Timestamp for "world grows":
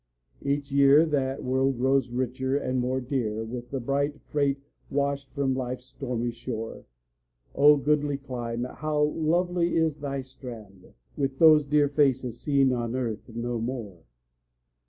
1.43-2.09